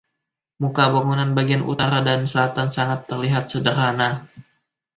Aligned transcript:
Muka 0.61 0.83
bangunan 0.93 1.31
bagian 1.37 1.61
utara 1.73 1.99
dan 2.07 2.19
selatan 2.31 2.67
sangat 2.75 2.99
terlihat 3.09 3.43
sederhana. 3.53 4.09